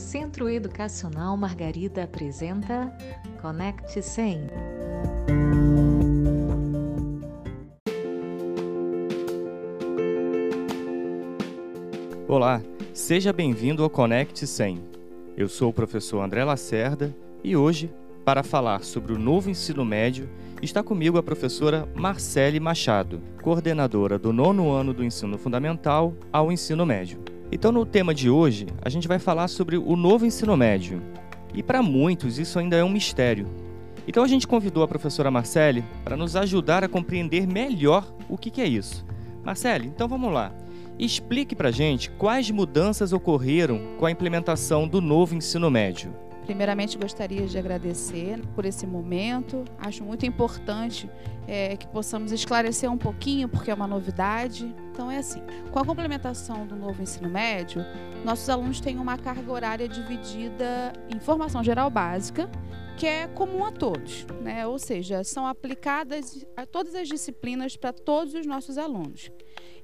Centro 0.00 0.48
Educacional 0.48 1.36
Margarida 1.36 2.04
apresenta 2.04 2.90
Conecte 3.40 4.02
100. 4.02 4.48
Olá, 12.26 12.62
seja 12.94 13.32
bem-vindo 13.32 13.84
ao 13.84 13.90
Conecte 13.90 14.46
100. 14.46 14.82
Eu 15.36 15.48
sou 15.48 15.68
o 15.68 15.72
professor 15.72 16.22
André 16.22 16.42
Lacerda 16.44 17.14
e 17.44 17.54
hoje, 17.54 17.92
para 18.24 18.42
falar 18.42 18.82
sobre 18.82 19.12
o 19.12 19.18
novo 19.18 19.50
ensino 19.50 19.84
médio, 19.84 20.28
está 20.62 20.82
comigo 20.82 21.18
a 21.18 21.22
professora 21.22 21.86
Marcele 21.94 22.58
Machado, 22.58 23.20
coordenadora 23.42 24.18
do 24.18 24.32
nono 24.32 24.72
ano 24.72 24.94
do 24.94 25.04
ensino 25.04 25.36
fundamental 25.36 26.14
ao 26.32 26.50
ensino 26.50 26.86
médio. 26.86 27.22
Então, 27.52 27.72
no 27.72 27.84
tema 27.84 28.14
de 28.14 28.30
hoje, 28.30 28.66
a 28.80 28.88
gente 28.88 29.08
vai 29.08 29.18
falar 29.18 29.48
sobre 29.48 29.76
o 29.76 29.96
novo 29.96 30.24
ensino 30.24 30.56
médio. 30.56 31.02
E 31.52 31.62
para 31.62 31.82
muitos, 31.82 32.38
isso 32.38 32.58
ainda 32.58 32.76
é 32.76 32.84
um 32.84 32.88
mistério. 32.88 33.48
Então, 34.06 34.22
a 34.22 34.28
gente 34.28 34.46
convidou 34.46 34.82
a 34.82 34.88
professora 34.88 35.30
Marcele 35.30 35.84
para 36.04 36.16
nos 36.16 36.36
ajudar 36.36 36.84
a 36.84 36.88
compreender 36.88 37.46
melhor 37.46 38.06
o 38.28 38.38
que 38.38 38.60
é 38.60 38.66
isso. 38.66 39.04
Marcele, 39.44 39.88
então 39.88 40.06
vamos 40.06 40.32
lá. 40.32 40.52
Explique 40.98 41.56
para 41.56 41.70
gente 41.70 42.10
quais 42.10 42.50
mudanças 42.50 43.12
ocorreram 43.12 43.80
com 43.98 44.06
a 44.06 44.10
implementação 44.10 44.86
do 44.86 45.00
novo 45.00 45.34
ensino 45.34 45.70
médio. 45.70 46.14
Primeiramente, 46.50 46.98
gostaria 46.98 47.46
de 47.46 47.56
agradecer 47.56 48.40
por 48.56 48.64
esse 48.64 48.84
momento. 48.84 49.64
Acho 49.78 50.02
muito 50.02 50.26
importante 50.26 51.08
é, 51.46 51.76
que 51.76 51.86
possamos 51.86 52.32
esclarecer 52.32 52.90
um 52.90 52.98
pouquinho, 52.98 53.48
porque 53.48 53.70
é 53.70 53.74
uma 53.74 53.86
novidade. 53.86 54.74
Então, 54.90 55.08
é 55.08 55.18
assim: 55.18 55.40
com 55.70 55.78
a 55.78 55.84
complementação 55.84 56.66
do 56.66 56.74
novo 56.74 57.00
ensino 57.00 57.30
médio, 57.30 57.86
nossos 58.24 58.50
alunos 58.50 58.80
têm 58.80 58.98
uma 58.98 59.16
carga 59.16 59.48
horária 59.52 59.88
dividida 59.88 60.92
em 61.08 61.20
formação 61.20 61.62
geral 61.62 61.88
básica, 61.88 62.50
que 62.96 63.06
é 63.06 63.28
comum 63.28 63.64
a 63.64 63.70
todos, 63.70 64.26
né? 64.42 64.66
ou 64.66 64.76
seja, 64.76 65.22
são 65.22 65.46
aplicadas 65.46 66.44
a 66.56 66.66
todas 66.66 66.96
as 66.96 67.06
disciplinas 67.06 67.76
para 67.76 67.92
todos 67.92 68.34
os 68.34 68.44
nossos 68.44 68.76
alunos. 68.76 69.30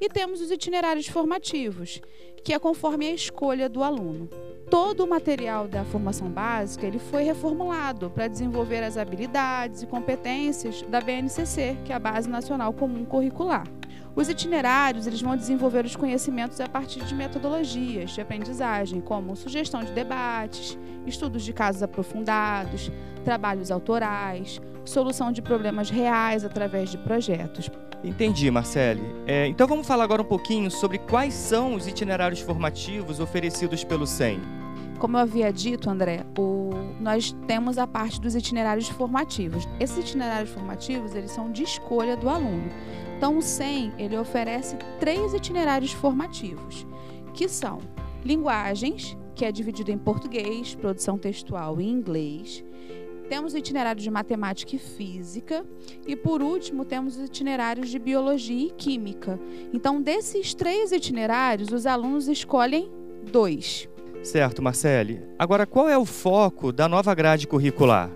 E 0.00 0.08
temos 0.08 0.40
os 0.40 0.50
itinerários 0.50 1.06
formativos, 1.06 2.00
que 2.42 2.52
é 2.52 2.58
conforme 2.58 3.06
a 3.06 3.14
escolha 3.14 3.68
do 3.68 3.84
aluno 3.84 4.28
todo 4.70 5.04
o 5.04 5.06
material 5.06 5.68
da 5.68 5.84
formação 5.84 6.28
básica 6.28 6.86
ele 6.86 6.98
foi 6.98 7.22
reformulado 7.22 8.10
para 8.10 8.28
desenvolver 8.28 8.82
as 8.82 8.96
habilidades 8.96 9.82
e 9.82 9.86
competências 9.86 10.82
da 10.82 11.00
BNCC, 11.00 11.76
que 11.84 11.92
é 11.92 11.96
a 11.96 11.98
Base 11.98 12.28
Nacional 12.28 12.72
Comum 12.72 13.04
Curricular. 13.04 13.66
Os 14.16 14.30
itinerários 14.30 15.06
eles 15.06 15.20
vão 15.20 15.36
desenvolver 15.36 15.84
os 15.84 15.94
conhecimentos 15.94 16.58
a 16.58 16.66
partir 16.66 17.04
de 17.04 17.14
metodologias 17.14 18.12
de 18.12 18.20
aprendizagem, 18.22 18.98
como 18.98 19.36
sugestão 19.36 19.84
de 19.84 19.92
debates, 19.92 20.78
estudos 21.06 21.44
de 21.44 21.52
casos 21.52 21.82
aprofundados, 21.82 22.90
trabalhos 23.26 23.70
autorais, 23.70 24.58
solução 24.86 25.30
de 25.30 25.42
problemas 25.42 25.90
reais 25.90 26.46
através 26.46 26.88
de 26.88 26.96
projetos. 26.96 27.68
Entendi, 28.02 28.50
Marcele. 28.50 29.02
É, 29.26 29.46
então 29.48 29.66
vamos 29.66 29.86
falar 29.86 30.04
agora 30.04 30.22
um 30.22 30.26
pouquinho 30.26 30.70
sobre 30.70 30.96
quais 30.96 31.34
são 31.34 31.74
os 31.74 31.86
itinerários 31.86 32.40
formativos 32.40 33.20
oferecidos 33.20 33.84
pelo 33.84 34.06
SEM. 34.06 34.40
Como 34.98 35.16
eu 35.16 35.20
havia 35.20 35.52
dito, 35.52 35.90
André, 35.90 36.24
o, 36.38 36.70
nós 37.00 37.32
temos 37.46 37.78
a 37.78 37.86
parte 37.86 38.20
dos 38.20 38.34
itinerários 38.34 38.88
formativos. 38.88 39.68
Esses 39.78 39.98
itinerários 39.98 40.50
formativos, 40.50 41.14
eles 41.14 41.30
são 41.30 41.50
de 41.50 41.62
escolha 41.62 42.16
do 42.16 42.28
aluno. 42.28 42.70
Então, 43.16 43.38
o 43.38 43.42
SEM, 43.42 43.92
ele 43.98 44.16
oferece 44.16 44.76
três 44.98 45.32
itinerários 45.32 45.92
formativos, 45.92 46.86
que 47.34 47.48
são 47.48 47.78
linguagens, 48.24 49.16
que 49.34 49.44
é 49.44 49.52
dividido 49.52 49.90
em 49.90 49.98
português, 49.98 50.74
produção 50.74 51.18
textual 51.18 51.80
e 51.80 51.88
inglês, 51.88 52.64
temos 53.28 53.54
o 53.54 53.58
itinerário 53.58 54.00
de 54.00 54.10
matemática 54.10 54.76
e 54.76 54.78
física. 54.78 55.64
E 56.06 56.14
por 56.14 56.42
último, 56.42 56.84
temos 56.84 57.16
os 57.16 57.24
itinerários 57.24 57.88
de 57.88 57.98
biologia 57.98 58.68
e 58.68 58.70
química. 58.70 59.38
Então, 59.72 60.00
desses 60.00 60.54
três 60.54 60.92
itinerários, 60.92 61.70
os 61.72 61.86
alunos 61.86 62.28
escolhem 62.28 62.90
dois. 63.30 63.88
Certo, 64.26 64.60
Marcele. 64.60 65.22
Agora, 65.38 65.64
qual 65.64 65.88
é 65.88 65.96
o 65.96 66.04
foco 66.04 66.72
da 66.72 66.88
nova 66.88 67.14
grade 67.14 67.46
curricular? 67.46 68.10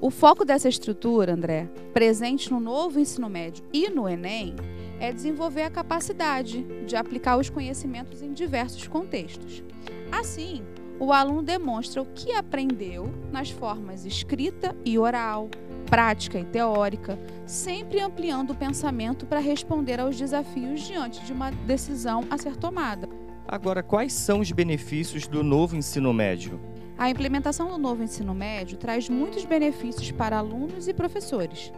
O 0.00 0.10
foco 0.10 0.46
dessa 0.46 0.66
estrutura, 0.66 1.34
André, 1.34 1.68
presente 1.92 2.50
no 2.50 2.58
novo 2.58 2.98
ensino 2.98 3.28
médio 3.28 3.62
e 3.70 3.90
no 3.90 4.08
Enem, 4.08 4.56
é 4.98 5.12
desenvolver 5.12 5.64
a 5.64 5.70
capacidade 5.70 6.62
de 6.86 6.96
aplicar 6.96 7.36
os 7.36 7.50
conhecimentos 7.50 8.22
em 8.22 8.32
diversos 8.32 8.88
contextos. 8.88 9.62
Assim, 10.10 10.62
o 10.98 11.12
aluno 11.12 11.42
demonstra 11.42 12.00
o 12.00 12.06
que 12.06 12.32
aprendeu 12.32 13.12
nas 13.30 13.50
formas 13.50 14.06
escrita 14.06 14.74
e 14.86 14.98
oral, 14.98 15.50
prática 15.84 16.38
e 16.38 16.46
teórica, 16.46 17.18
sempre 17.44 18.00
ampliando 18.00 18.52
o 18.52 18.56
pensamento 18.56 19.26
para 19.26 19.38
responder 19.38 20.00
aos 20.00 20.16
desafios 20.16 20.80
diante 20.80 21.22
de 21.26 21.32
uma 21.34 21.50
decisão 21.50 22.24
a 22.30 22.38
ser 22.38 22.56
tomada. 22.56 23.06
Agora, 23.46 23.82
quais 23.82 24.12
são 24.12 24.40
os 24.40 24.50
benefícios 24.52 25.26
do 25.26 25.42
novo 25.42 25.76
ensino 25.76 26.12
médio? 26.12 26.60
A 26.96 27.10
implementação 27.10 27.68
do 27.68 27.78
novo 27.78 28.02
ensino 28.02 28.34
médio 28.34 28.78
traz 28.78 29.08
muitos 29.08 29.44
benefícios 29.44 30.10
para 30.12 30.38
alunos 30.38 30.86
e 30.86 30.94
professores. 30.94 31.72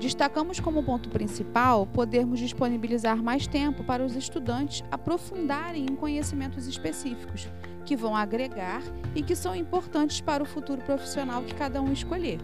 Destacamos 0.00 0.58
como 0.58 0.82
ponto 0.82 1.10
principal 1.10 1.86
podermos 1.86 2.40
disponibilizar 2.40 3.22
mais 3.22 3.46
tempo 3.46 3.84
para 3.84 4.04
os 4.04 4.16
estudantes 4.16 4.82
aprofundarem 4.90 5.84
em 5.84 5.94
conhecimentos 5.94 6.66
específicos, 6.66 7.46
que 7.84 7.94
vão 7.94 8.16
agregar 8.16 8.82
e 9.14 9.22
que 9.22 9.36
são 9.36 9.54
importantes 9.54 10.20
para 10.22 10.42
o 10.42 10.46
futuro 10.46 10.80
profissional 10.80 11.42
que 11.42 11.54
cada 11.54 11.82
um 11.82 11.92
escolher. 11.92 12.38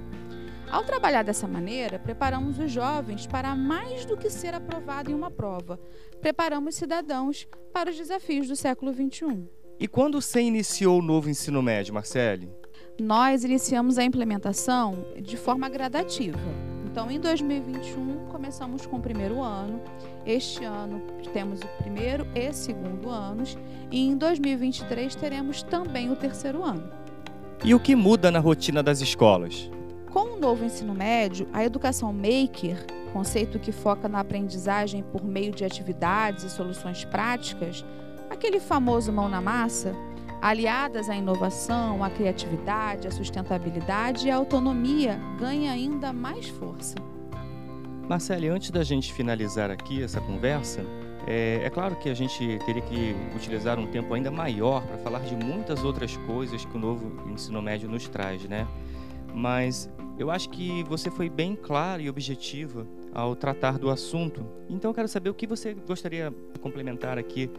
Ao 0.70 0.82
trabalhar 0.82 1.22
dessa 1.22 1.46
maneira, 1.46 1.98
preparamos 1.98 2.58
os 2.58 2.70
jovens 2.70 3.26
para 3.26 3.54
mais 3.54 4.04
do 4.04 4.16
que 4.16 4.28
ser 4.28 4.52
aprovado 4.52 5.10
em 5.10 5.14
uma 5.14 5.30
prova, 5.30 5.78
preparamos 6.20 6.74
cidadãos 6.74 7.46
para 7.72 7.90
os 7.90 7.96
desafios 7.96 8.48
do 8.48 8.56
século 8.56 8.92
XXI. 8.92 9.48
E 9.78 9.86
quando 9.86 10.20
você 10.20 10.40
iniciou 10.40 10.98
o 10.98 11.02
novo 11.02 11.30
ensino 11.30 11.62
médio, 11.62 11.94
Marcele? 11.94 12.50
Nós 13.00 13.44
iniciamos 13.44 13.96
a 13.98 14.04
implementação 14.04 15.06
de 15.20 15.36
forma 15.36 15.68
gradativa. 15.68 16.38
Então, 16.84 17.10
em 17.10 17.20
2021, 17.20 18.26
começamos 18.28 18.86
com 18.86 18.96
o 18.96 19.02
primeiro 19.02 19.42
ano. 19.42 19.80
Este 20.24 20.64
ano 20.64 21.02
temos 21.32 21.60
o 21.60 21.68
primeiro 21.82 22.26
e 22.34 22.52
segundo 22.54 23.10
anos. 23.10 23.56
E 23.90 24.00
em 24.00 24.16
2023 24.16 25.14
teremos 25.14 25.62
também 25.62 26.10
o 26.10 26.16
terceiro 26.16 26.64
ano. 26.64 26.90
E 27.62 27.74
o 27.74 27.80
que 27.80 27.94
muda 27.94 28.30
na 28.30 28.38
rotina 28.38 28.82
das 28.82 29.02
escolas? 29.02 29.70
Com 30.16 30.38
o 30.38 30.40
novo 30.40 30.64
ensino 30.64 30.94
médio, 30.94 31.46
a 31.52 31.62
educação 31.62 32.10
maker, 32.10 32.86
conceito 33.12 33.58
que 33.58 33.70
foca 33.70 34.08
na 34.08 34.20
aprendizagem 34.20 35.02
por 35.02 35.22
meio 35.22 35.52
de 35.52 35.62
atividades 35.62 36.42
e 36.42 36.48
soluções 36.48 37.04
práticas, 37.04 37.84
aquele 38.30 38.58
famoso 38.58 39.12
mão 39.12 39.28
na 39.28 39.42
massa, 39.42 39.94
aliadas 40.40 41.10
à 41.10 41.14
inovação, 41.14 42.02
à 42.02 42.08
criatividade, 42.08 43.06
à 43.06 43.10
sustentabilidade 43.10 44.26
e 44.26 44.30
à 44.30 44.36
autonomia, 44.36 45.20
ganha 45.38 45.70
ainda 45.70 46.14
mais 46.14 46.48
força. 46.48 46.94
Marcele, 48.08 48.48
antes 48.48 48.70
da 48.70 48.82
gente 48.82 49.12
finalizar 49.12 49.70
aqui 49.70 50.02
essa 50.02 50.18
conversa, 50.22 50.82
é, 51.26 51.60
é, 51.62 51.68
claro 51.68 51.94
que 51.94 52.08
a 52.08 52.14
gente 52.14 52.58
teria 52.64 52.80
que 52.80 53.14
utilizar 53.34 53.78
um 53.78 53.86
tempo 53.86 54.14
ainda 54.14 54.30
maior 54.30 54.82
para 54.86 54.96
falar 54.96 55.18
de 55.18 55.36
muitas 55.36 55.84
outras 55.84 56.16
coisas 56.16 56.64
que 56.64 56.74
o 56.74 56.80
novo 56.80 57.30
ensino 57.30 57.60
médio 57.60 57.86
nos 57.86 58.08
traz, 58.08 58.42
né? 58.44 58.66
Mas 59.36 59.90
eu 60.18 60.30
acho 60.30 60.48
que 60.48 60.82
você 60.84 61.10
foi 61.10 61.28
bem 61.28 61.54
clara 61.54 62.00
e 62.00 62.08
objetiva 62.08 62.86
ao 63.12 63.36
tratar 63.36 63.78
do 63.78 63.90
assunto. 63.90 64.46
Então 64.66 64.90
eu 64.90 64.94
quero 64.94 65.08
saber 65.08 65.28
o 65.28 65.34
que 65.34 65.46
você 65.46 65.74
gostaria 65.74 66.32
de 66.54 66.58
complementar 66.58 67.18
aqui 67.18 67.50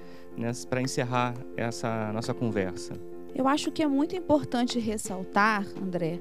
para 0.67 0.81
encerrar 0.81 1.35
essa 1.55 2.11
nossa 2.11 2.33
conversa. 2.33 2.93
Eu 3.35 3.47
acho 3.47 3.71
que 3.71 3.83
é 3.83 3.87
muito 3.87 4.15
importante 4.15 4.79
ressaltar, 4.79 5.67
André, 5.79 6.19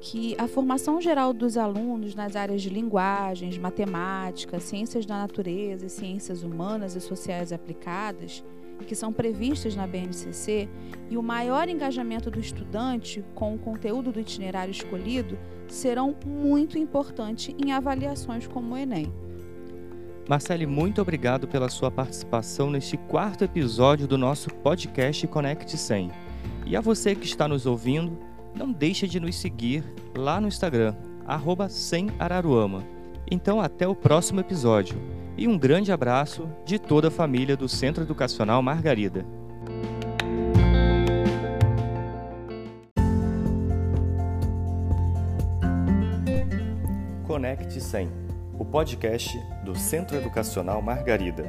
que 0.00 0.36
a 0.38 0.46
formação 0.46 1.00
geral 1.00 1.32
dos 1.32 1.56
alunos 1.56 2.14
nas 2.14 2.36
áreas 2.36 2.62
de 2.62 2.68
linguagens, 2.68 3.58
matemática, 3.58 4.60
ciências 4.60 5.04
da 5.04 5.18
natureza 5.18 5.86
e 5.86 5.90
ciências 5.90 6.44
humanas 6.44 6.94
e 6.94 7.00
sociais 7.00 7.52
aplicadas, 7.52 8.44
que 8.82 8.94
são 8.94 9.12
previstas 9.12 9.76
na 9.76 9.86
BNCC, 9.86 10.68
e 11.10 11.16
o 11.16 11.22
maior 11.22 11.68
engajamento 11.68 12.30
do 12.30 12.40
estudante 12.40 13.24
com 13.34 13.54
o 13.54 13.58
conteúdo 13.58 14.10
do 14.10 14.20
itinerário 14.20 14.72
escolhido 14.72 15.38
serão 15.68 16.16
muito 16.26 16.78
importantes 16.78 17.54
em 17.62 17.72
avaliações 17.72 18.46
como 18.46 18.74
o 18.74 18.78
Enem. 18.78 19.12
Marcele, 20.28 20.66
muito 20.66 21.02
obrigado 21.02 21.46
pela 21.46 21.68
sua 21.68 21.90
participação 21.90 22.70
neste 22.70 22.96
quarto 22.96 23.44
episódio 23.44 24.08
do 24.08 24.16
nosso 24.16 24.48
podcast 24.48 25.26
Connect 25.26 25.76
100. 25.76 26.10
E 26.66 26.74
a 26.74 26.80
você 26.80 27.14
que 27.14 27.26
está 27.26 27.46
nos 27.46 27.66
ouvindo, 27.66 28.18
não 28.54 28.72
deixe 28.72 29.06
de 29.06 29.20
nos 29.20 29.36
seguir 29.36 29.84
lá 30.16 30.40
no 30.40 30.48
Instagram, 30.48 30.94
arroba 31.26 31.68
Araruama. 32.18 32.93
Então, 33.30 33.60
até 33.60 33.86
o 33.88 33.94
próximo 33.94 34.40
episódio 34.40 35.00
e 35.36 35.48
um 35.48 35.58
grande 35.58 35.90
abraço 35.90 36.48
de 36.64 36.78
toda 36.78 37.08
a 37.08 37.10
família 37.10 37.56
do 37.56 37.68
Centro 37.68 38.02
Educacional 38.02 38.62
Margarida. 38.62 39.24
Conecte 47.26 47.80
100, 47.80 48.08
o 48.58 48.64
podcast 48.64 49.36
do 49.64 49.76
Centro 49.76 50.16
Educacional 50.16 50.80
Margarida. 50.80 51.44